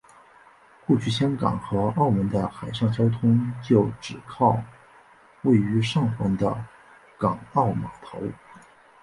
[0.87, 4.59] 过去香港和澳门的海上交通就只靠
[5.43, 6.65] 位于上环的
[7.19, 8.17] 港澳码头。